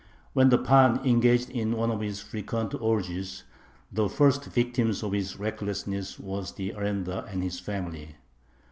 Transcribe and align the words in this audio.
When 0.33 0.49
the 0.49 0.57
pan 0.57 0.99
engaged 1.05 1.51
in 1.51 1.73
one 1.77 1.91
of 1.91 1.99
his 2.01 2.19
frequent 2.21 2.73
orgies, 2.73 3.43
the 3.91 4.09
first 4.09 4.45
victims 4.45 5.03
of 5.03 5.11
his 5.11 5.37
recklessness 5.37 6.19
were 6.19 6.41
the 6.41 6.71
arendar 6.71 7.23
and 7.31 7.43
his 7.43 7.59
family. 7.59 8.15